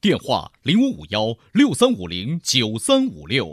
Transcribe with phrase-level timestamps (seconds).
[0.00, 3.48] 电话零五五幺六三五零九三五六。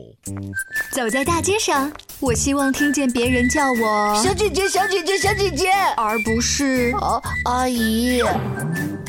[0.92, 8.22] 走在大街上，我希望听见别人叫我小姐姐、小姐姐、小姐姐，而不是哦阿姨。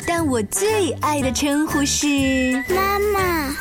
[0.07, 2.07] 但我最爱的称呼是
[2.69, 3.55] 妈妈。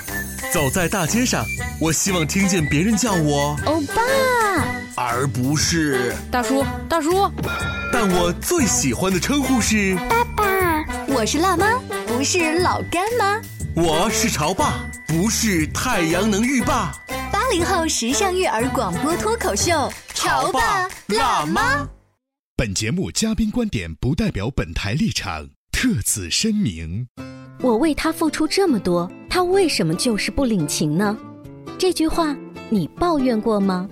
[0.55, 1.45] 走在大街上，
[1.79, 4.03] 我希望听见别人叫我欧巴，
[4.95, 7.31] 而不是大叔、大叔。
[7.93, 10.47] 但我最喜欢的称呼是爸爸。
[11.09, 13.39] 我是辣妈，不是老干妈。
[13.79, 16.91] 我是潮爸，不是太阳能浴霸。
[17.31, 21.87] 八零后时尚育儿广播脱口秀，潮爸辣妈。
[22.57, 27.07] 本节目嘉宾观点不代表本台立场，特此声明。
[27.61, 31.15] 我为他付出这么多，他为什么就是不领情呢？
[31.77, 32.35] 这句话
[32.71, 33.87] 你抱怨过吗？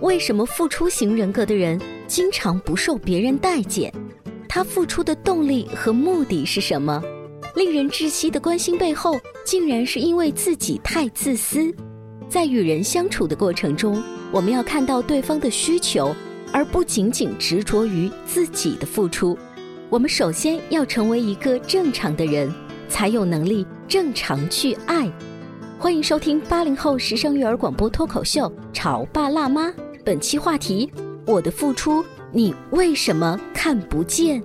[0.00, 3.94] 为什么付出型人格的人经常不受别人待见？
[4.48, 7.00] 他付出的动力和目的是什么？
[7.58, 11.74] 令人窒息的关心背后，竟然是因为自己太自私。
[12.28, 14.00] 在与人相处的过程中，
[14.30, 16.14] 我们要看到对方的需求，
[16.52, 19.36] 而不仅仅执着于自己的付出。
[19.90, 22.48] 我们首先要成为一个正常的人，
[22.88, 25.10] 才有能力正常去爱。
[25.80, 29.66] 欢迎收听八零后时尚育儿广播脱口秀《潮爸辣妈》，
[30.04, 30.88] 本期话题：
[31.26, 34.40] 我的付出，你为什么看不见？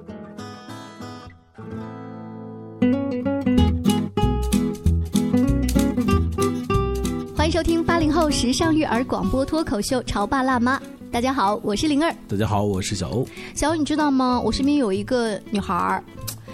[7.64, 10.78] 收听八零后时尚育儿广播脱口秀《潮爸辣妈》，
[11.10, 12.14] 大家好，我是灵儿。
[12.28, 13.26] 大家好，我是小欧。
[13.56, 14.38] 小欧，你知道吗？
[14.38, 16.04] 我身边有一个女孩儿，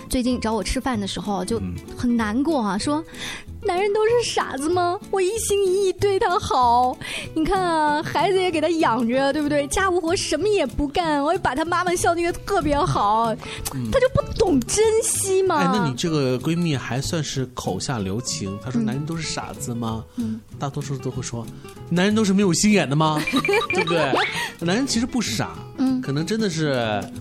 [0.07, 1.59] 最近找我吃饭的时候就
[1.97, 3.03] 很难过啊，说。
[3.61, 4.97] 男人都是傻子吗？
[5.11, 6.97] 我一心一意对他好，
[7.35, 9.67] 你看啊，孩子也给他养着，对不对？
[9.67, 13.35] 家务活什么也不干，我也把他妈妈孝敬的特别好，
[13.91, 15.57] 他就不懂珍惜吗？
[15.57, 18.57] 哎，那你这个闺蜜还算是口下留情。
[18.63, 21.45] 她说：“男人都是傻子吗？”嗯，大多数都会说
[21.89, 23.21] ：“男人都是没有心眼的吗？”
[23.73, 24.13] 对不对？
[24.59, 26.69] 男人其实不傻，嗯，可能真的是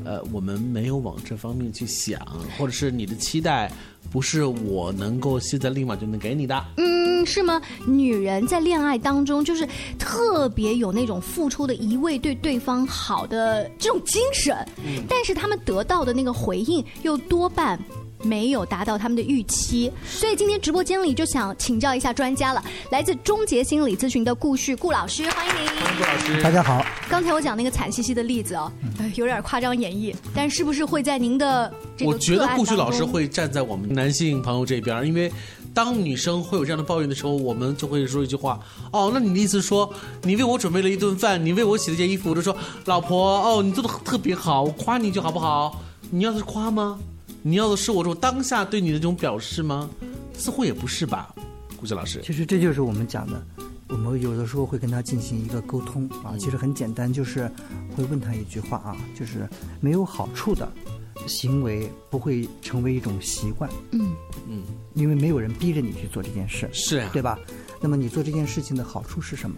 [0.04, 2.20] 呃，我们没有往这方面去想，
[2.56, 3.70] 或者是你的期待。
[4.10, 7.60] 不是我能够现在立马就能给你的，嗯，是吗？
[7.86, 14.56] 女人在恋爱当中就是特别有那种付出的一味对对方好的这种精神，
[15.08, 17.78] 但是他们得到的那个回应又多半。
[18.22, 22.62] 没有达到他们的预期，所以今天直播间里就想请教一下专家了。
[22.90, 25.68] 来自终结心理咨询的顾旭顾老师，欢迎您。
[25.96, 26.84] 顾老师，大家好。
[27.08, 28.70] 刚才我讲那个惨兮兮的例子哦，
[29.14, 35.30] 有点夸张演绎，但是不是会在您的这个我觉得顾旭老师会站在我们男性朋友这边，因为
[35.72, 38.58] 当女生会有这样的抱怨的时候，我们就会说一句话：
[38.92, 39.92] 哦，那你的意思说，
[40.22, 42.56] 你为我准备了一顿饭，你为我洗了件衣服，我就说，
[42.86, 45.80] 老婆，哦，你做的特别好，我夸你一句好不好？
[46.10, 46.98] 你要的是夸吗？
[47.42, 49.88] 你要的是我这种当下对你的这种表示吗？
[50.34, 51.34] 似乎也不是吧，
[51.76, 52.20] 顾旭老师。
[52.24, 53.42] 其实这就是我们讲的，
[53.88, 56.34] 我们有的时候会跟他进行一个沟通啊。
[56.38, 57.50] 其实很简单，就是
[57.96, 59.48] 会问他一句话啊，就是
[59.80, 60.70] 没有好处的
[61.26, 63.68] 行为不会成为一种习惯。
[63.92, 64.14] 嗯
[64.48, 64.62] 嗯，
[64.94, 67.38] 因为没有人逼着你去做这件事，是啊，对吧？
[67.80, 69.56] 那么你做这件事情的好处是什么？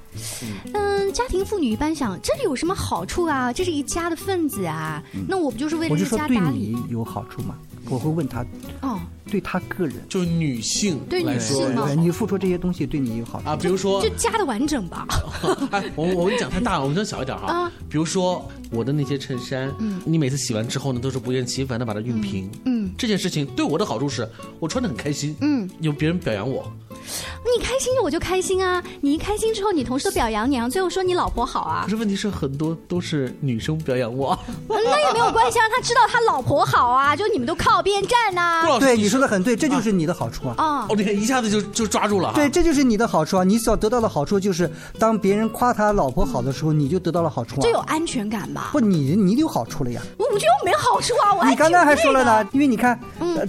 [0.74, 3.52] 嗯，家庭妇女一般想，这里有什么好处啊？
[3.52, 6.72] 这是一家的份子啊，那我不就是为了家打理？
[6.72, 7.56] 对你有好处吗？
[7.88, 8.44] 我会问他，
[8.82, 11.92] 哦，对他个人，就女性对女性吗？
[11.94, 13.56] 你付出这些东西对你有好处啊？
[13.56, 15.06] 比如说，就加的完整吧。
[15.72, 17.46] 哎，我我跟你讲太大了， 我们讲小一点哈。
[17.46, 26.70] 啊，比如说我的那些衬衫，嗯，你每次洗完之后呢，都是不厌其烦的把它熨平，嗯，这件事情对我的好处是我穿的很开心，嗯，有别人表扬我。
[27.56, 28.82] 你开心我就开心啊！
[29.00, 31.82] 你一开心之后，你同事都表扬你，然后最后说你老婆好啊。
[31.84, 34.38] 可是问题是很多都是女生表扬我，
[34.68, 37.16] 那也没有关系，让他知道他老婆好啊！
[37.16, 38.64] 就你们都靠边站呐。
[38.78, 40.54] 对，你说的很对，这就是你的好处啊！
[40.58, 42.32] 啊，哦，你看一下子就就抓住了。
[42.34, 43.44] 对，这就是你的好处啊！
[43.44, 47.62] 你所得到的好处就是，当别人夸他老婆好的时候，你就得到了好处啊！
[47.62, 48.70] 这有安全感吧？
[48.72, 50.00] 不，你你有好处了呀！
[50.18, 51.34] 我觉得我没好处啊！
[51.34, 52.98] 我你刚才还说了呢，因为你看，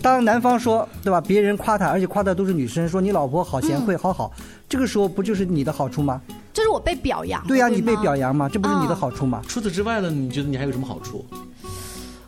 [0.02, 4.32] 当男方说对吧，别人夸他，而且夸的都是女生，说你老婆好好贤惠，好好。
[4.70, 6.22] 这个时候不就是你的好处吗？
[6.54, 7.46] 这是我被表扬。
[7.46, 8.48] 对呀，你被表扬吗？
[8.48, 9.42] 这不是你的好处吗？
[9.46, 10.10] 除此之外呢？
[10.10, 11.26] 你觉得你还有什么好处？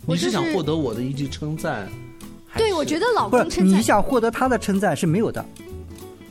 [0.05, 1.87] 你是想获得我的一句称赞？
[2.57, 3.79] 对，我觉得老公称赞。
[3.79, 5.43] 你想获得他的称赞是没有的。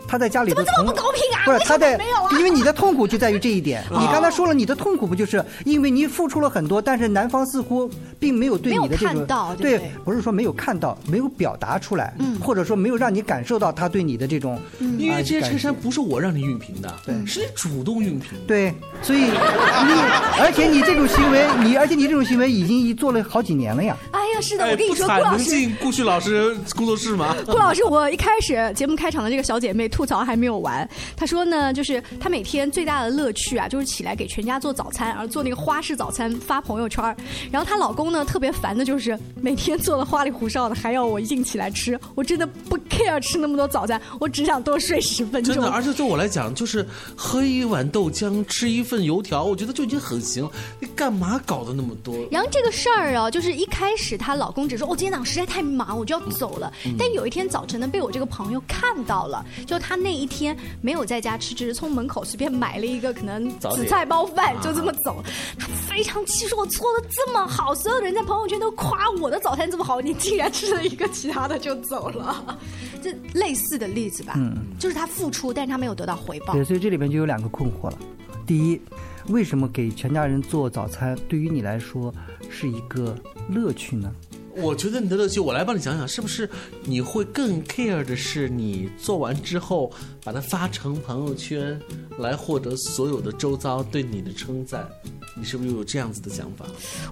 [0.06, 1.40] 他在家里怎么这么不公平啊？
[1.46, 2.28] 不是他在，没有啊？
[2.38, 3.82] 因为你的痛苦就在于这一点。
[3.90, 7.90] 你刚才说了，你的痛苦不就是因为你付出了很多，但是男方似乎
[8.22, 18.38] 并没有对你的这没有种看到对不对不是说没有看到，没有表达出来，嗯或者说没有让你感受到他对你的这种，因为这些衬衫不是我让你熨平的，对是你主动熨平。
[18.46, 18.72] 对，
[19.02, 19.92] 所以 你，
[20.38, 23.96] 而且你这种行为，你而且你这种行为已经做了好几年了呀。
[24.12, 25.44] 哎呀，是的，哎，我跟你说，顾老师。
[25.44, 27.34] 进顾旭老师工作室吗？
[27.44, 37.02] 顾老师，我一开始节目开场的这个小姐妹吐槽还没有完，她说呢，就是她每天最大的乐趣啊，就是起来给全家做早餐，而做那个花式早餐发朋友圈。
[37.50, 41.99] 然后她老公呢，特别烦的就是每天做的花里胡哨的，还要我硬起来吃。
[42.14, 45.55] 我真的不 care 吃那么多早餐，我只想多睡十分钟。
[45.55, 46.87] 真的，而且对我来讲，就是
[47.17, 50.50] 喝一碗豆浆，吃一份油条，我觉得就已经很行了。
[50.79, 52.14] 你干嘛搞得那么多？
[52.31, 56.73] 然后这个事儿啊，就是一开始她老公只说，哦，今天早上实在太忙，我就要走了。
[56.99, 65.23] 但有一天早晨呢，被我这个朋友看到了，就他那一天没有在家吃，只是从门口随便买了一个可能紫菜包饭，就这么走。
[65.59, 72.58] 他非常气，说我做的这么好，所有人在朋友圈都夸我的早餐这么好，你竟然吃了一个其他的就走了。
[73.02, 74.38] 这类似的例子吧，
[74.78, 76.64] 就是他付出，但是他没有得到回报对，。
[76.64, 77.99] 所以这里面就有两个困惑了。
[78.46, 78.81] 第一，
[79.28, 82.12] 为什么给全家人做早餐对于你来说
[82.50, 83.16] 是一个
[83.49, 84.12] 乐趣呢？
[84.54, 86.49] 我觉得你的乐趣，我来帮你想想，是不是
[86.84, 89.90] 你会更 care 的是你做完之后
[90.22, 91.81] 把它发成朋友圈，
[92.19, 94.87] 来获得所有的周遭对你的称赞？
[95.34, 96.67] 你是不是有这样子的想法？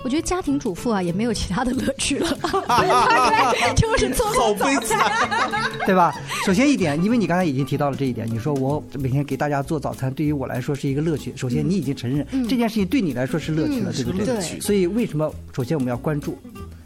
[0.04, 2.28] 我觉得家庭主妇啊也没有其他的乐趣了，
[3.76, 5.10] 就是做好早餐。
[5.86, 6.14] 对吧？
[6.44, 11.32] 首先一点，因为你刚才已经提到了这一点，你说我每天给大家做早餐，对于我来说是一个乐趣。
[11.34, 14.60] 首先，你已经承认、这件事情对你来说是乐趣了，对不对？
[14.60, 15.32] 所以为什么？
[15.52, 16.38] 首先我们要关注，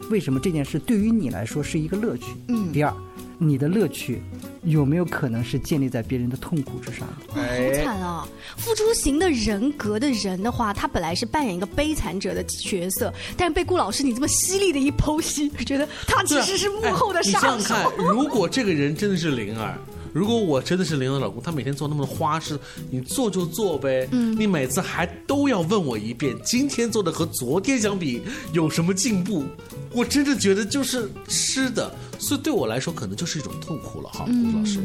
[0.09, 2.27] 为什么这件事对于你来说是一个乐趣？
[2.47, 2.93] 嗯第二，
[3.37, 4.21] 你的乐趣
[4.65, 7.35] 有没有可能是建立在别人的痛苦之上的？
[7.35, 8.27] 哇，好惨啊！
[8.57, 17.47] 付出型的人格的人的话，他本来是扮演一个悲惨者的角色，但是被顾老师你这么犀利的一剖析，觉得他其实是幕后的哎你杀手。
[17.47, 19.77] 想想看，如果这个人真的是灵儿。
[20.15, 22.57] 如果我真的是灵儿的老公，他每天做那么多花式，
[22.89, 24.07] 你做就做呗。
[24.13, 28.21] 嗯，你每次还都要问我一遍，今天做的和昨天相比
[28.53, 29.43] 有什么进步？
[29.91, 34.79] 我真的觉得就是吃的，所以对我来说可能就是一种痛苦了哈，顾老师。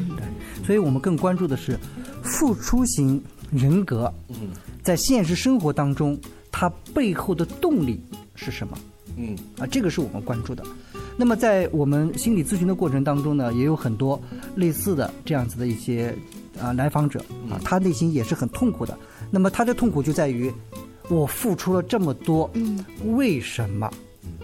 [0.66, 1.78] 所以我们更关注的是
[2.24, 3.22] 付出型
[3.52, 4.50] 人格，嗯
[4.82, 6.18] 在现实生活当中，
[6.50, 8.00] 它背后的动力
[8.34, 8.76] 是什么？
[9.16, 10.64] 嗯，啊，这个是我们关注的。
[11.16, 14.20] 那么在我们心理咨询的过程当中呢，也有很多
[14.54, 16.14] 类似的这样子的一些
[16.60, 17.20] 啊来访者
[17.50, 18.96] 啊，他内心也是很痛苦的。
[19.30, 20.52] 那么他的痛苦就在于，
[21.08, 22.84] 我付出了这么多，嗯，
[23.14, 23.90] 为什么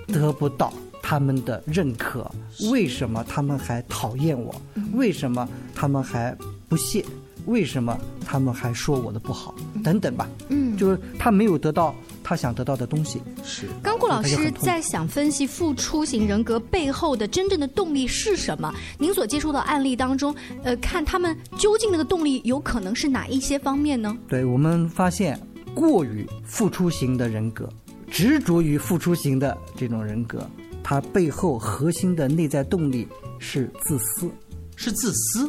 [0.07, 0.73] 得不到
[1.03, 2.31] 他们的认可？
[2.71, 4.55] 为什么他们还讨厌我？
[4.93, 6.37] 为什么他们还
[6.69, 7.05] 不屑？
[7.47, 9.55] 为什么他们还说我的不好？
[9.85, 11.95] 等等吧，嗯，就是他没有得到
[12.29, 13.23] 他想得到的东西。
[13.45, 13.69] 是。
[13.81, 18.75] 刚顾老师在想分析付出型人格背后的真正的动力是什么？
[18.99, 20.35] 您所接触的案例当中，
[20.65, 24.17] 呃，看他们究竟那个动力有可能是哪一些方面呢？
[24.27, 25.41] 对我们发现，
[25.73, 27.69] 过于付出型的人格，
[28.11, 30.45] 执着于付出型的这种人格，
[30.83, 33.07] 它背后核心的内在动力
[33.39, 34.29] 是自私。
[34.75, 35.49] 是自私。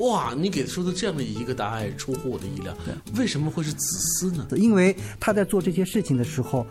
[0.00, 2.76] 哇，你给出的这样的一个答案出乎我的意料。
[3.16, 4.46] 为什么会是自私呢？
[4.56, 6.66] 因为他在做这些事情的时候，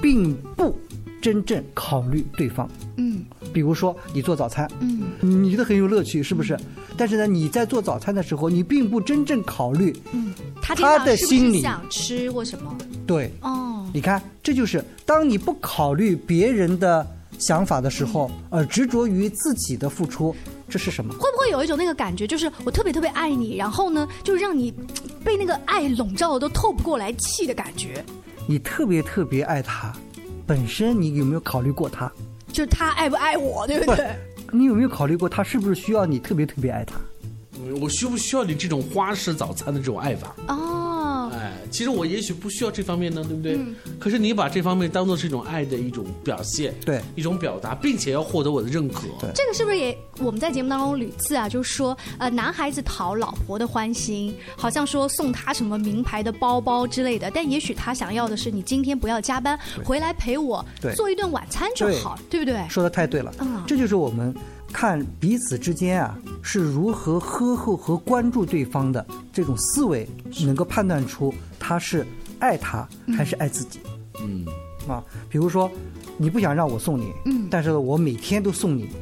[0.00, 0.78] 并不
[1.20, 2.68] 真正考虑对方。
[2.96, 6.58] 嗯比如说，你做早餐，嗯，你觉得很有乐趣，是不是？
[6.96, 12.76] 但是呢，你在做早餐的时候，你并不真正考虑，嗯他的心里想吃或什么？
[13.06, 17.04] 对，哦，你看，这就是当你不考虑别人的
[17.38, 20.34] 想法的时候，而执着于自己的付出，
[20.68, 21.12] 这是什么？
[21.14, 24.72] 会不会有一种那个感觉，就是我特别特别爱你，然后呢，就让你
[25.24, 28.04] 被那个爱笼罩的都透不过来气的感觉？
[28.46, 29.92] 你特别特别爱他，
[30.46, 32.10] 本身你有没有考虑过他？
[32.52, 34.08] 就是他爱不爱我，对不不对？
[34.50, 36.94] 你有没有考虑过他是不是需要你特别特别爱他？
[37.60, 40.34] 嗯我需不需要你这种花式早餐的这种爱法？
[40.46, 40.87] 哦，哎，
[41.70, 43.58] 其实我也许不需要这方面呢，对不对？
[43.98, 47.00] 可是你把这方面当做是一种爱的一种表现，对。
[47.14, 49.02] 一种表达，并且要获得我的认可。
[49.20, 49.30] 对。
[49.34, 62.64] 这个是不是也我们在节目当中屡次啊，就是说，呃，男孩子讨老婆的欢心，好像说送他什么名牌的包包之类的，但也许他想要的是你今天不要加班，回来陪我做一顿晚餐就好，对不对？
[62.68, 63.62] 说的太对了，嗯。
[63.66, 64.34] 这就是我们
[64.72, 70.08] 看彼此之间啊是如何呵护和关注对方的这种思维，
[70.42, 71.32] 能够判断出
[71.68, 72.06] 他是
[72.38, 73.80] 爱他还是爱自己。
[74.22, 74.46] 嗯，
[74.88, 75.70] 啊，比如说
[76.16, 77.46] 你不想让我送你，嗯。
[77.50, 78.96] 但是我每天都送你，嗯，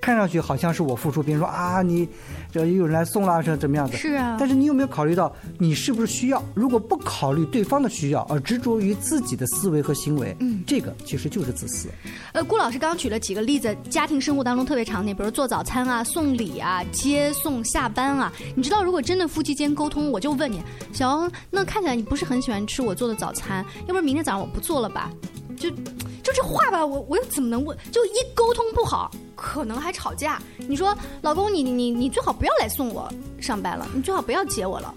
[0.00, 2.08] 看看上去好像是我付出，别人说啊你
[2.50, 3.96] 这又有人来送啦，是怎么样子？
[3.96, 6.42] 是啊但是你有没有考虑到你是不是需要？
[6.54, 11.88] 如果不考虑对方的需要，而执着于自己的思维和行为，嗯，这个其实就是自私。
[12.32, 18.32] 呃，顾老师刚刚举了几个例子，家庭生活当中特别常见，比如做早餐啊、送礼啊、接送下班啊。
[18.56, 25.10] 你知道，如果真的夫妻间沟通，我就问你，小欧，那看起来你不是很喜欢吃我做的早餐，要不然明天早上我不做了吧？
[25.56, 27.76] 就就这话吧，我我又怎么能问？
[27.92, 30.38] 就一沟通不好，可能还吵架。
[30.58, 34.94] 你说，老公，你你你最好不要来送我上班了，你最好不要接我了。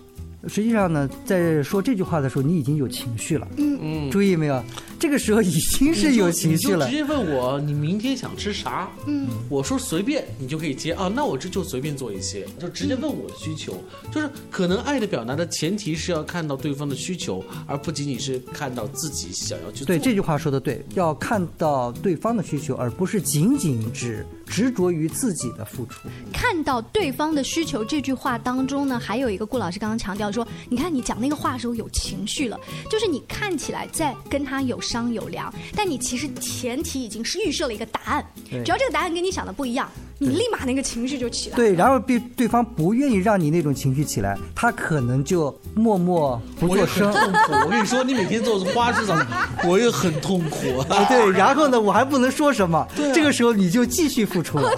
[0.48, 3.48] 实际上呢，在说这句话的时候，你已经有情绪了。
[3.58, 4.62] 嗯，注意没有？
[5.04, 6.96] 这个时候已经是有情绪了直。
[6.96, 8.90] 接问我你明天想吃啥？
[9.06, 11.12] 嗯，我说随便，你就可以接啊。
[11.14, 13.78] 那我这就随便做一些，就直接问我的需求。
[14.14, 19.88] 就是可能爱的表达的前提是要看到对方的需求，而不仅仅是看到自己想要去做。
[19.88, 26.08] 对这句话说的对，要看到对方的需求，而不是仅仅只执着于自己的付出。
[26.32, 32.58] 看到对方的需求这句话当中呢，还有一个顾老师刚刚强调说，你看你讲那个话的时候有情绪了，
[32.90, 38.24] 就是你看起来在跟他有商有量，但你其实前提已经是预设了一个答案，
[38.64, 39.90] 只要这个答案跟你想的不一样，
[40.24, 41.56] 你立马那个情绪就起来。
[41.56, 47.14] 对，然后对对方不愿意让你那种情绪起来，他可能就默默不我也作声。
[47.14, 47.54] 很痛苦。
[47.66, 49.28] 我跟你说，你每天做花式早餐，
[49.68, 50.80] 我也很痛苦。
[50.90, 54.72] 啊，对，然后呢，我还不能说什么，啊这个时候你就继续付出了。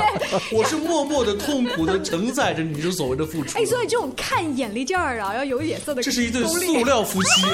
[0.52, 3.58] 我是默默的、痛苦的承载着你这所谓的付出。
[3.58, 6.02] 哎，所以这种看眼力劲儿啊，要有眼色的。
[6.02, 6.82] 这是一对塑。
[6.82, 7.46] 料夫妻，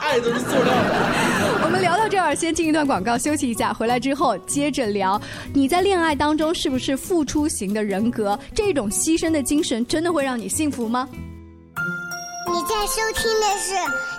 [0.00, 1.62] 爱都是塑料的。
[1.62, 5.20] 我们聊到这儿，先进一段广告休息一下，回来之后接着聊。
[5.52, 8.38] 你在恋爱当中是不是付出型的人格？
[8.54, 11.08] 这种牺牲的精神真的会让你幸福吗？
[12.52, 13.72] 你在收听的是《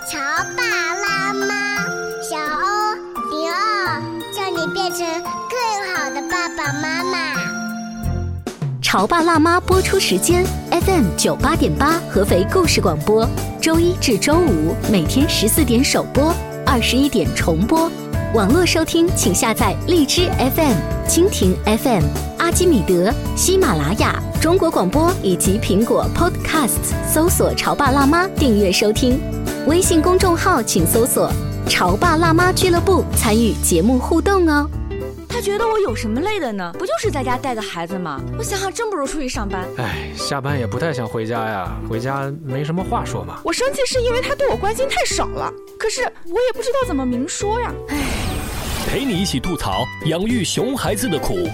[0.10, 0.18] 潮
[0.58, 0.64] 爸
[0.96, 1.46] 辣妈》，
[2.28, 2.96] 小欧
[3.30, 4.02] 零二，
[4.34, 5.06] 叫你变成
[5.52, 7.36] 更好的爸爸妈妈。
[8.82, 13.30] 《潮爸辣妈》播出时间：FM 九八点八，合肥故事广播，
[13.62, 16.34] 周一至周五每天十四点首播，
[16.66, 17.88] 二十一点重播。
[18.34, 20.76] 网络收听，请下载荔枝 FM、
[21.12, 22.06] 蜻蜓 FM、
[22.38, 29.20] 阿基米德、喜马拉雅、中国广播以及苹果 Podcasts，搜索“潮爸辣妈”订阅收听。
[29.68, 31.30] 微信公众号请搜索
[31.68, 34.66] “潮爸辣妈俱乐部”，参与节目互动哦。
[35.28, 36.74] 他觉得我有什么累的呢？
[36.80, 38.22] 不就是在家带个孩子吗？
[38.38, 39.68] 我想想，真不如出去上班。
[39.80, 43.42] 哎，下班也不太想回家呀，回家没什么话说嘛。
[43.44, 47.70] 我生气是因为他对我关心太少了，可是我也不知道怎么明说呀。
[48.92, 51.48] 陪你一起吐槽养育熊孩子的苦，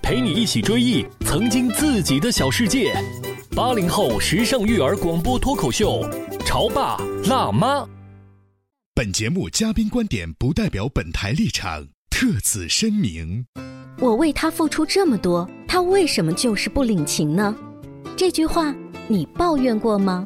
[0.00, 2.94] 陪你一起追忆曾经自己的小世界。
[3.50, 6.08] 八零后时尚育儿广播脱口秀，
[6.46, 6.96] 潮爸
[7.28, 7.84] 辣妈。
[8.94, 13.44] 本节目嘉宾观点不代表本台立场，特此声明。
[13.98, 17.56] 我为他付出这么多，他为什么就是不领情呢？
[18.16, 18.72] 这句话
[19.08, 20.24] 你抱怨过吗？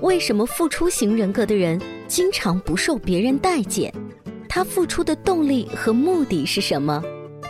[0.00, 3.94] 为什么付出型人格的人经常不受别人待见？
[4.58, 7.00] 他付出的动力和目的是什么？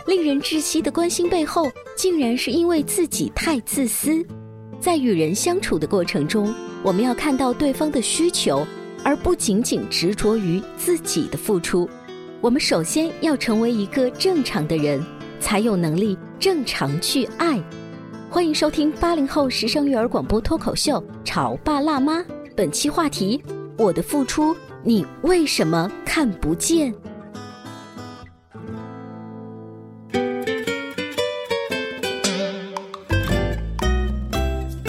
[0.05, 4.23] 令人窒息的关心背后，竟然是因为自己太自私。
[4.79, 8.63] 在与人相处的过程中，我们要看到对方的需求，
[9.03, 11.89] 而不仅仅执着于自己的付出。
[12.41, 15.03] 我们首先要成为一个正常的人，
[15.39, 17.59] 才有能力正常去爱。
[18.29, 22.19] 欢迎收听八零后时尚育儿广播脱口秀《潮爸辣妈》，
[22.55, 23.43] 本期话题：
[23.79, 26.93] 我的付出，你为什么看不见？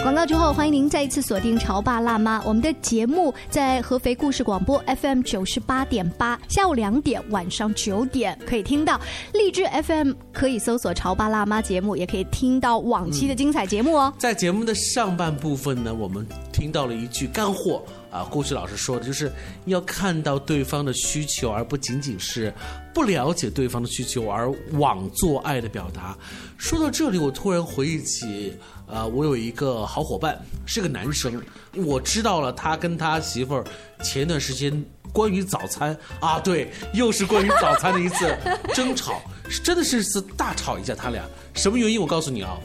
[0.03, 2.39] 广告之后，欢迎您再一次锁定《潮爸辣妈》。
[2.47, 9.01] 我们的节目在合肥故事广播 FM 九十八点八，下午两点、晚上九点可以听到。
[9.35, 14.13] 荔枝 FM 可以搜索“潮爸辣妈”节目，也可以听到往期的精彩节目哦。
[14.19, 19.33] 在节目的上半部分呢，我们听到了一句干货啊，过去老师说的就是
[19.67, 22.53] 要看到对方的需求，而不仅仅是
[22.93, 26.17] 不了解对方的需求而妄做爱的表达。
[26.59, 28.55] 说到这里，我突然回忆起，
[28.87, 31.41] 呃，我有一个好伙伴是个男生，
[31.75, 33.65] 我知道了他跟他媳妇儿
[34.03, 38.37] 前段时间关于早餐啊，对，又是关于早餐的一次
[38.75, 39.23] 争吵，
[39.63, 41.25] 真的是次大吵一架，他俩
[41.55, 42.01] 什么原因？
[42.01, 42.59] 我告诉你啊。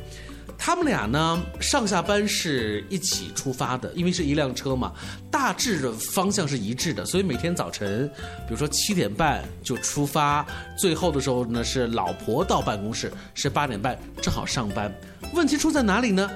[0.57, 4.91] 他们俩呢，上下班是一起出发的，因为是一辆车嘛，
[5.29, 8.09] 大致的方向是一致的，所以每天早晨，
[8.47, 10.45] 比如说七点半就出发，
[10.77, 14.91] 最后的时候呢是老婆到办公室是八点半正好上班。
[15.33, 16.29] 问题出在哪里呢？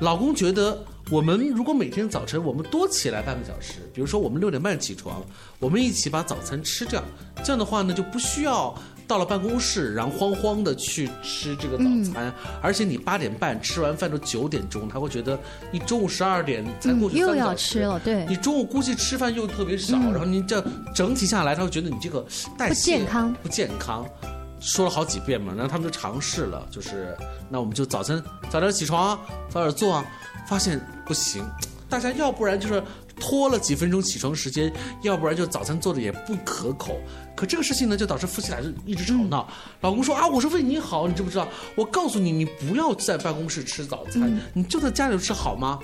[0.00, 5.22] 老公觉得我们如果每天早晨我们多起来半个小时，比如说我们六点半起床，
[5.58, 7.02] 我们一起把早餐吃掉，
[7.44, 8.74] 这样的话呢就不需要
[9.06, 15.38] 到了办公室，然后慌慌的去吃这个早餐，而且你八点半吃完饭都九点钟，他会觉得
[15.70, 18.26] 你中午十二点才过去嗯又要吃了对。
[18.26, 20.12] 你中午估计吃饭又特别少，嗯。
[20.12, 22.24] 然后你这整体下来，他会觉得你这个
[22.58, 23.34] 代谢不健康。
[23.42, 24.06] 不健康。
[24.58, 27.16] 说了好几遍嘛，然后他们就尝试了，就是
[27.48, 29.20] 那我们就早晨早点起床啊，
[29.50, 30.04] 早点做啊，
[30.48, 31.44] 发现不行，
[31.88, 32.82] 大家要不然就是
[33.18, 37.00] 拖了几分钟起床时间，要不然就早餐做的也不可口。
[37.34, 39.48] 可这个事情呢，就导致夫妻俩就一直吵闹。
[39.80, 41.46] 老公说啊，我是为你好，你知不知道？
[41.74, 45.78] 我告诉你，你不要在办公室吃早餐，你就在家里吃好吗？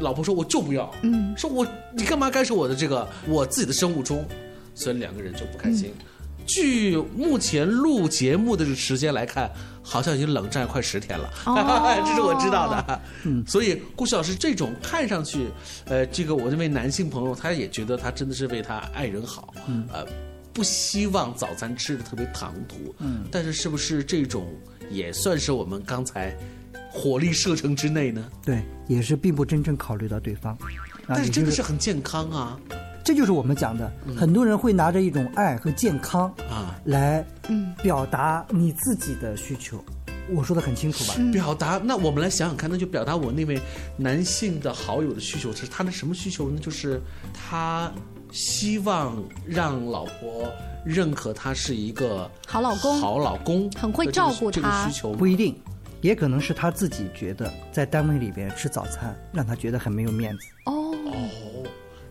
[0.00, 4.26] 老婆说我就不要，嗯，说我你干嘛干涉我的这个我自己的生物钟？
[4.74, 5.92] 所以两个人就不开心。
[6.46, 9.50] 据目前录节目的这个时间来看，
[9.90, 11.54] 好像已经冷战快十天了，哦
[12.06, 13.00] 这是我知道的。
[13.24, 15.48] 嗯，所以顾旭老师这种看上去，
[15.86, 20.06] 呃，这个我这位男性朋友，他也觉得他真的是为他爱人好，嗯呃，
[20.52, 24.46] 不希望早餐吃的特别唐突，嗯但是是不是这种
[24.90, 26.36] 也算是我们刚才
[26.90, 28.28] 火力射程之内呢？
[28.44, 30.52] 对，也是并不真正考虑到对方。
[31.06, 32.60] 啊但是真的是很健康啊，
[33.08, 36.78] 这就是我们讲的，很多人会拿着一种爱和健康啊。
[36.84, 39.82] 来嗯表达你自己的需求。
[40.28, 41.14] 我说的很清楚吧？
[41.32, 43.58] 表达，那我们来想想看，那就表达我那位
[43.96, 46.58] 男性的好友的需求是他的什么需求呢？
[46.60, 47.00] 就是
[47.32, 47.90] 他
[48.30, 50.46] 希望让老婆
[50.84, 53.00] 认可他是一个好老公。
[53.00, 54.86] 好老公，很会照顾这个他。
[54.86, 55.14] 需求。
[55.14, 55.58] 不一定，
[56.02, 60.94] 也可能是他自己觉得在单位里边吃早餐让他觉得很没有面子，哦，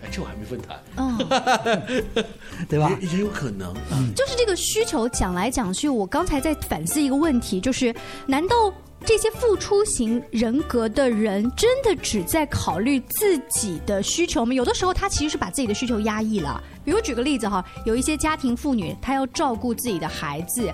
[0.04, 1.18] 哎，这我还没问他，嗯，
[2.70, 2.92] 对吧？
[3.01, 3.74] 也也有可能，
[4.16, 7.94] 就是这个需求讲来讲去，我刚才在反思一个问题，就是
[8.27, 8.72] 难道
[9.06, 14.54] 这些付出型人格的人真的只在考虑自己的需求吗？
[14.54, 16.62] 有的时候他其实是把自己的需求压抑了。
[16.84, 20.72] 比如举个例子哈，有一些家庭妇女，她要照顾自己的孩子，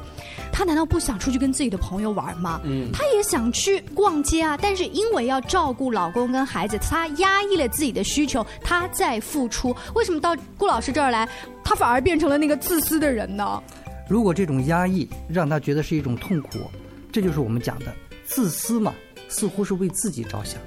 [0.52, 2.62] 她难道不想出去跟自己的朋友玩吗？
[2.64, 9.76] 嗯她也想去逛街啊，但是因为要照顾老公跟孩子，她压抑了自己的需求，她在付出。
[9.96, 11.28] 为什么到顾老师这儿来，
[11.64, 13.62] 她反而变成了那个自私的人呢？
[14.08, 16.60] 如果这种压抑让她觉得是一种痛苦，
[17.12, 17.94] 这就是我们讲的
[18.34, 18.94] 自私嘛，
[19.30, 20.60] 似乎是为自己着想。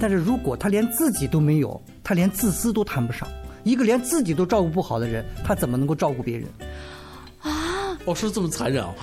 [0.00, 3.28] 但是如果他连自己都没有，他连自私都谈不上。
[3.62, 6.48] 一个连自己都照顾不好的人，他怎么能够照顾别人？
[7.40, 8.94] 啊，哦，说这么残忍啊，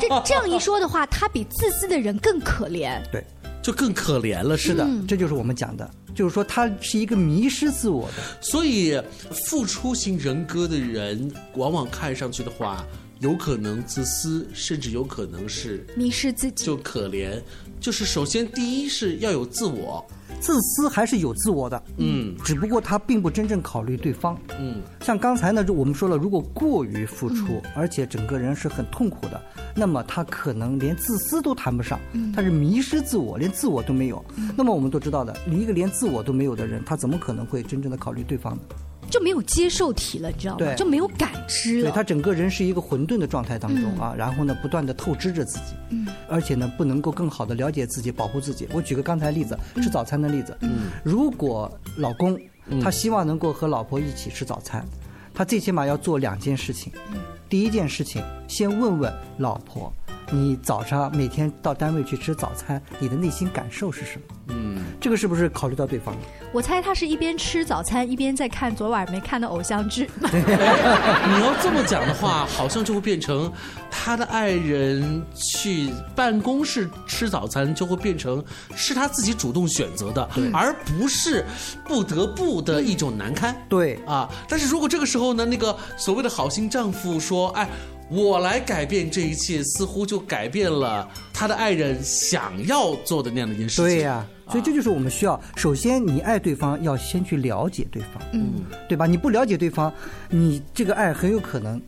[0.00, 2.98] 这这样一说的话，他比自私的人更可怜。
[3.10, 3.24] 对，
[3.62, 8.22] 就更可怜了，是的，嗯这就是我们讲的，就是说他是一个迷失自我的。
[8.40, 12.84] 所以，付出型人格的人，往往看上去的话，
[13.20, 17.38] 有可能自私，甚至有可能是迷失自己，就可怜。
[17.80, 20.04] 就是首先，第一是要有自我，
[20.40, 24.36] 自私还是有自我的，嗯，只不过他并不真正考虑对方。
[24.58, 29.40] 嗯，像刚才呢，就我们说了，如果过于付出，而且整个人是很痛苦的，
[29.74, 32.00] 那么他可能连自私都谈不上，
[32.34, 34.24] 他是迷失自我，连自我都没有。
[34.56, 38.62] 那么我们都知道的，你一个连自我都没有的人，他怎么可能会真正的考虑对方呢？
[39.10, 40.74] 就没有接受体了，你知道吗？
[40.74, 41.90] 就没有感知了。
[41.90, 48.68] 对他整个人是一个混沌的状态当中啊，然后呢，不断的透支着自己，嗯，而且呢，不能够更好的了解自己，保护自己。
[48.72, 52.38] 我举个刚才例子，吃早餐的例子，嗯，如果老公
[52.82, 54.84] 他希望能够和老婆一起吃早餐，
[55.32, 56.92] 他最起码要做两件事情。
[57.12, 59.92] 嗯第一件事情，先问问老婆，
[60.32, 64.36] 你早上每天到单位去吃早餐，你的内心感受是什么？
[64.48, 66.20] 嗯，这个是不是考虑到对方了？
[66.56, 70.08] 我猜他是一边吃早餐一边在看昨晚没看的偶像剧。
[70.24, 73.52] 你要这么讲的话，好像就会变成
[73.90, 78.42] 他的爱人去办公室吃早餐，就会变成
[78.74, 81.44] 是他自己主动选择的，而不是
[81.86, 83.54] 不得不的一种难堪。
[83.68, 87.68] 对啊，但是如果这个时候呢，那个所谓的好心丈夫说：“哎。”
[88.08, 93.84] 我来改变这一切，似乎就改变了他的爱人想要做的那样的一件事情。
[93.84, 99.06] 对呀、所以这就是我们需要，首先你爱对方，要先去了解对方，嗯，对吧？
[99.06, 99.92] 你不了解对方，
[100.30, 101.80] 你这个爱很有可能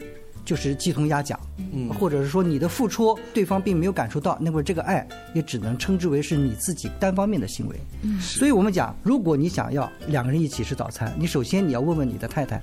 [0.44, 1.38] 就是鸡同鸭讲，
[1.73, 7.77] 嗯或者是说你的付出对方并没有感受到，那么这个爱也只能称之为是你自己单方面的行为。
[8.03, 12.61] 嗯所以我们讲，如果你想要两个人一起吃早餐，你首先你要问问你的太太，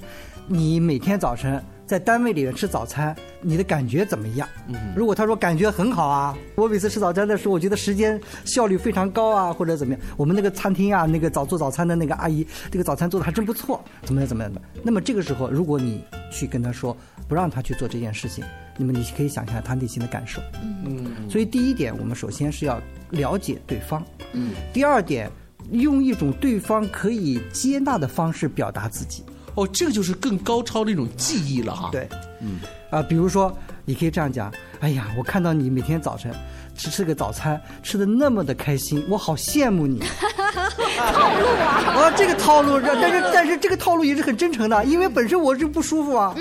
[0.48, 4.48] 你每天早晨在单位里面吃早餐，你的感觉怎么样？
[4.68, 14.68] 嗯如果他说感觉很好啊，我每次吃早餐的时候，我觉得时间效率非常高啊，或者怎么样，我们那个餐厅啊，那个早做早餐的那个阿姨，这个早餐做的还真不错，怎么样怎么样怎么？
[14.84, 16.96] 那么这个时候，如果你去跟他说
[17.28, 18.44] 不让他去做这件事情，
[18.78, 20.42] 那么你可以想象他内心的感受。
[20.86, 24.04] 嗯，所以第一点，我们首先是要了解对方。
[24.34, 25.30] 嗯，第二点，
[25.72, 29.24] 用一种对方可以接纳的方式表达自己。
[29.56, 31.90] 哦，这个就是更高超的一种技艺了哈。
[31.92, 32.08] 对，
[32.42, 36.34] 嗯啊、比如说你可以这样讲：哎呀，我看到你每天早晨
[36.76, 40.00] 吃吃个早餐，吃的那么的开心，我好羡慕你。
[40.00, 42.06] 套路啊！
[42.08, 46.34] 啊，这个套路，但是但是这个套路也是很真诚的，因为本身我是不舒服啊，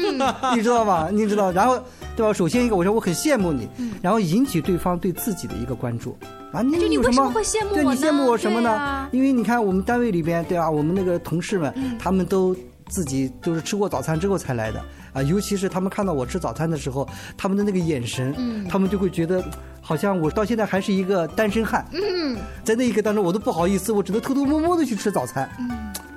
[0.54, 1.08] 你知道吧？
[1.12, 1.80] 你知道，然后
[2.16, 2.32] 对吧？
[2.32, 3.68] 首先一个，我说我很羡慕你，
[4.00, 6.16] 然后引起对方对自己的一个关注
[6.52, 8.70] 啊，你你有什么为什么会羡慕对我呢你羡慕我什么呢？
[8.70, 10.70] 啊因为你看我们单位里边，对吧？
[10.70, 12.54] 我们那个同事们，他们都
[12.88, 19.42] 自己都是吃过早餐之后才来的啊，尤其是他们看到我吃早餐的时候，他们的那个眼神，他们就会觉得
[19.80, 21.86] 好像我到现在还是一个单身汉。
[21.92, 25.48] 嗯，在那一刻当中，我都不好意思，我只能偷偷摸摸的去吃早餐。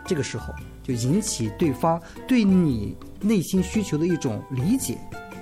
[0.06, 0.54] 这个时候
[0.84, 4.98] 就引起对方对你内心需求的一种理解。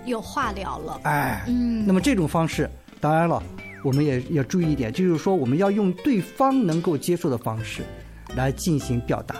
[0.06, 1.00] 有话聊了。
[1.04, 3.42] 哎，嗯那么这种方式，当然了，
[3.84, 7.84] 我们也要注意一点，就是说我们要用对方能够接受的方式
[8.36, 9.36] 来进行表达。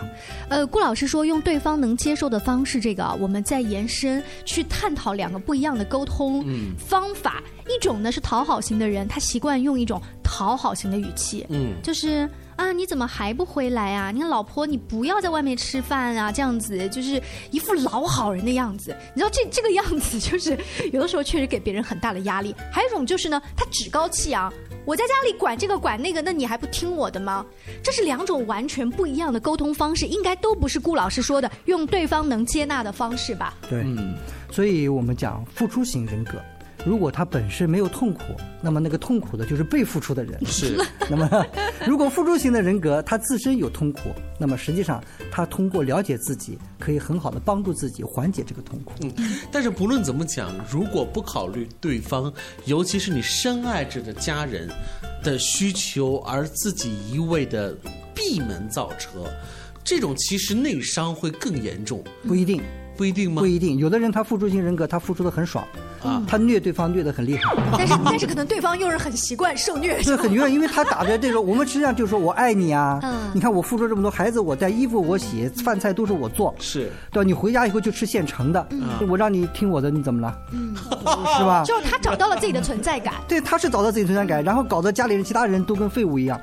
[0.48, 6.44] 呃，顾老师说用对方能接受的方式，这个啊我们再延伸去探讨两个不一样的沟通
[6.78, 7.42] 方法。
[7.68, 14.12] 一种呢是讨好型的人，他习惯用一种讨好型的语气，嗯就是啊，你怎么还不回来啊？
[14.12, 18.96] 你看老婆，你不要在外面吃饭啊，这样子就是一副老好人的样子。
[19.14, 20.56] 你知道这这个样子，就是
[20.92, 22.54] 有的时候确实给别人很大的压力。
[22.70, 24.50] 还有一种就是呢，他趾高气扬，
[24.86, 27.44] 我在家里管这个管那个，那你还不听我的吗？
[27.82, 33.54] 这是两种完全不一样的沟通方式，应该都不是顾老师说的用对方能接纳的方式吧？
[33.68, 33.84] 对，
[34.52, 36.40] 所以我们讲付出型人格。
[36.86, 38.22] 如果他本身没有痛苦，
[38.62, 40.38] 那么那个痛苦的就是被付出的人。
[40.46, 40.80] 是。
[41.10, 41.46] 那么，
[41.84, 48.92] 如果付出型的人格他自身有痛苦，那么实际上他通过了解自己，可以很好的帮助自己缓解这个痛苦。
[49.02, 49.12] 嗯，
[49.50, 52.32] 但是不论怎么讲，如果不考虑对方，
[52.66, 54.68] 尤其是你深爱着的家人
[55.24, 57.76] 的需求，而自己一味的
[58.14, 59.24] 闭门造车，
[59.82, 62.02] 这种其实内伤会更严重。
[62.26, 62.62] 不一定，
[62.96, 63.40] 不一定吗？
[63.40, 65.66] 不一定，有的人他付出型人格，他付出的很爽
[66.02, 67.54] 啊，他虐对方虐的很厉害。
[67.76, 73.00] 但是 但是可能对方又是很习惯受虐，对很虐，因为他打的这种，我们实际上就是说我爱你啊。
[73.02, 77.26] 嗯你看我付出这么多，孩子我带，衣服我洗，饭菜都是我做，是对吧？
[77.26, 78.66] 你回家以后就吃现成的，
[79.10, 80.34] 我让你听我的，你怎么了？
[81.36, 81.62] 是吧？
[81.66, 83.12] 就是他找到了自己的存在感。
[83.28, 86.40] 对，他是找到自己存在感，然后搞得家里人其他人都跟废物一样，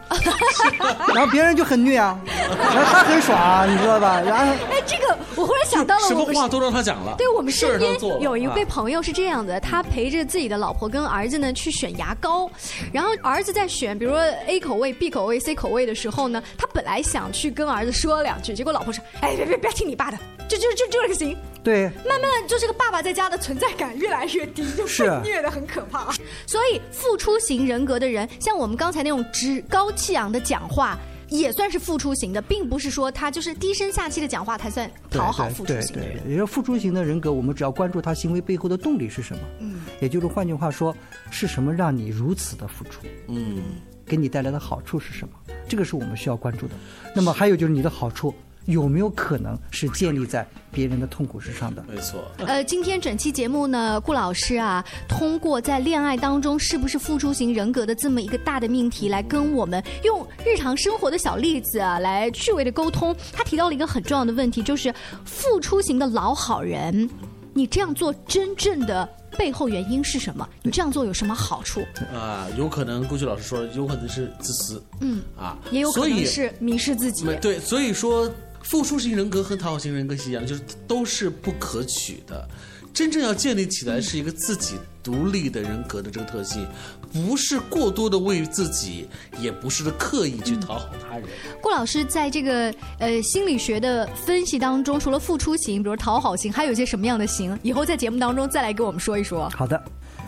[1.15, 4.21] 然后别人就很虐啊，然后他很爽啊，你知道吧？
[4.21, 7.15] 然后哎，这个我忽然想到了，我们什么话都让他讲了。
[7.17, 12.49] 对我们身边有一位啊朋友是这样的，他陪着自己的老婆跟儿子呢去选牙膏，
[12.91, 26.11] 然后儿子在选，比如说 A 口味、B 口味、C 口味的时候呢，他本来想去跟儿子说两句，结果老婆说：“哎，别别别听你爸的，就就就就这个行。”对，慢慢就这个爸爸在家的存在感越来越低，就是虐的很可怕。
[26.45, 30.99] 所以付出型人格的人，像我们刚才那种趾高气扬的讲话。
[31.33, 36.17] 也算是付出型的，并不是说他就是低声下气的讲话才算讨好付出型的人。
[36.27, 39.41] 也就是付出型的人格，我们只要关注他行为背后的动力是什么。
[39.59, 40.95] 嗯，也就是换句话说，
[41.31, 43.01] 是什么让你如此的付出？
[43.27, 43.63] 嗯，
[44.05, 45.33] 给你带来的好处是什么？
[45.67, 46.75] 这个是我们需要关注的。
[47.15, 48.33] 那么还有就是你的好处
[48.65, 51.83] 有没有可能是建立在别人的痛苦之上的？
[51.87, 52.23] 没错。
[52.39, 63.15] 呃，今天整期节目呢，顾老师啊，通过在恋爱当中是不是付出型人格的这么一个大的命题，来跟我们用日常生活的小例子啊，来趣味的沟通。
[63.31, 64.93] 他提到了一个很重要的问题，就是
[65.25, 67.09] 付出型的老好人，
[67.53, 70.47] 你这样做真正的背后原因是什么？
[70.63, 71.81] 你这样做有什么好处？
[72.15, 77.25] 啊，有可能顾旭老师说，有可能是自私，嗯啊，也有可能是迷失自己。
[77.41, 78.31] 对，所以说
[78.63, 82.47] 付出型人格和讨好型人格是一样的，就是都是不可取的。
[82.93, 86.63] 真正要建立起来是一个自己独立的人格的这个特性，
[87.11, 89.07] 不是过多的为自己，
[89.39, 91.27] 也不是刻意去讨好他人。
[91.59, 97.57] 顾老师在这个呃心理学的分析当中，除了付出型，比如讨好型，还有一些什么样的型？
[97.63, 99.49] 以后在节目当中再来给我们说一说。
[99.49, 99.83] 好的，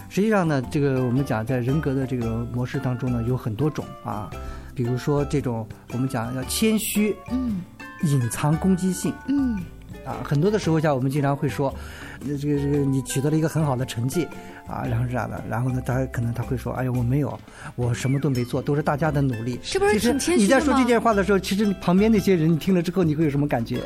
[0.10, 4.28] 实际上呢，这个我们讲在人格的这个模式当中呢，有很多种啊，
[4.74, 7.62] 比如说这种我们讲要谦虚，嗯，
[8.04, 9.58] 隐藏攻击性，嗯。
[10.06, 11.74] 啊，很多的时候像我们经常会说，
[12.20, 14.28] 那这个这个你取得了一个很好的成绩，
[14.68, 17.40] 啊，然后是这样的，然后呢，他可能他会说，哎呀，我没有，
[17.76, 19.60] 我什么都没做，都是大家的努力。
[19.64, 23.82] 是不是其实挺谦虚的吗你在说这件话的时候，其实旁边那些人，你听了之后，你会有什么感觉？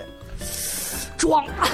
[1.19, 1.67] 装啊，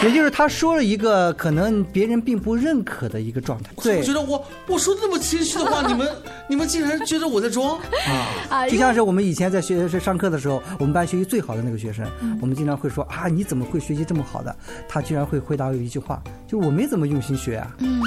[0.00, 3.70] 对， 也就是他说了一个可能别人并不认可的一个状态。
[3.82, 6.08] 对我觉，得我我说那么谦虚的话， 你们
[6.48, 7.78] 你们竟然觉得我在装
[8.50, 12.06] 啊就像是我们以前在学是上课的时候，我们班学习最好的那个学生，
[12.40, 14.56] 我们经常会说啊，你怎么会学习这么好的？
[14.88, 17.70] 他居然会回答有一句话，就我没怎么用心学啊。
[17.80, 18.00] 嗯，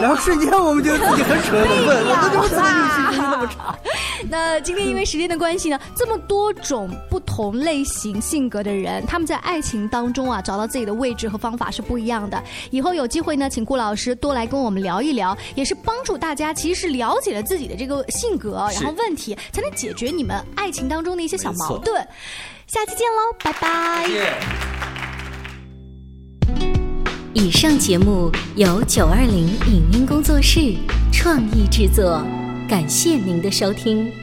[0.00, 3.76] 然后瞬间我们觉得自己很蠢很笨，我都怎么用心学习那么差？
[4.28, 12.40] 那今天因为时间的关系呢，这么多种不同类型性格的人，他们在爱情当中啊，找到自己的位置和方法是不一样的。
[12.70, 22.06] 以后有机会呢，请顾老师多来跟我们聊一聊，也是帮助大家其实是了解了自己的这个性格，然后问题才能解决你们爱情当中的一些小矛盾。
[22.68, 24.08] 下期见喽，拜拜。
[27.34, 30.76] 以上节目由九二零影音工作室
[31.12, 32.22] 创意制作，
[32.68, 34.19] 感谢您的收听。